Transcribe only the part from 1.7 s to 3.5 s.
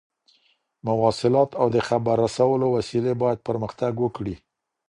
د خبر رسولو وسيلې بايد